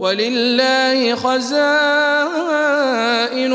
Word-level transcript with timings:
ولله 0.00 1.14
خزائن 1.14 1.60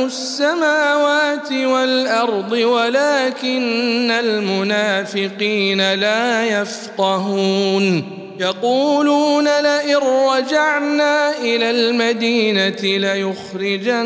السماوات 0.06 1.52
والأرض 1.52 2.52
ولكن 2.52 4.12
المنافقين 4.12 5.94
لا 5.94 6.46
يفقهون. 6.62 8.04
يقولون 8.40 9.44
لئن 9.44 9.98
رجعنا 9.98 11.38
إلى 11.38 11.72
المدينة 11.72 12.82
ليخرجن 12.84 14.02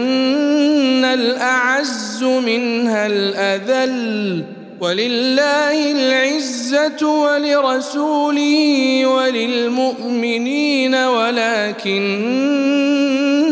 الأعز 1.05 2.23
منها 2.23 3.07
الأذل. 3.07 4.58
ولله 4.79 5.91
العزة 5.91 7.07
ولرسوله 7.07 9.05
وللمؤمنين 9.05 10.95
ولكن 10.95 11.99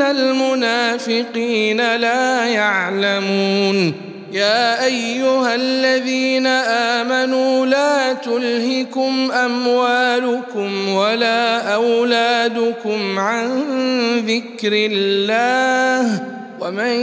المنافقين 0.02 1.96
لا 1.96 2.46
يعلمون. 2.46 3.94
يا 4.32 4.86
أيها 4.86 5.56
الذين 5.56 6.48
آمنوا 6.98 7.66
لا 7.66 8.14
تلهكم 8.14 9.32
أموالكم 9.32 10.90
ولا 10.90 11.74
أولادكم 11.74 13.20
عن 13.20 13.64
ذكر 14.28 14.72
الله. 14.74 16.37
ومن 16.68 17.00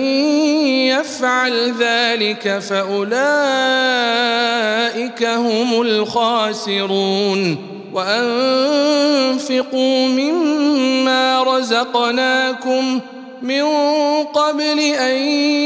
يفعل 0.92 1.74
ذلك 1.80 2.58
فأولئك 2.58 3.14
هم 5.24 5.82
الخاسرون. 5.82 7.56
وأنفقوا 7.94 9.68
مما 10.08 11.42
رزقناكم 11.42 13.00
من 13.44 13.64
قبل 14.24 14.80
أن 14.80 15.16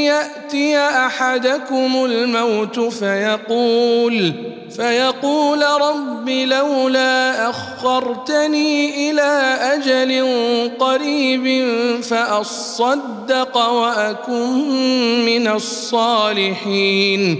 يأتي 0.03 0.77
أحدكم 0.77 2.05
الموت 2.05 2.79
فيقول 2.79 4.33
فيقول 4.75 5.63
رب 5.63 6.29
لولا 6.29 7.49
أخرتني 7.49 9.09
إلى 9.11 9.57
أجل 9.61 10.31
قريب 10.79 11.67
فأصدق 12.01 13.57
وأكن 13.57 15.25
من 15.25 15.47
الصالحين. 15.47 17.39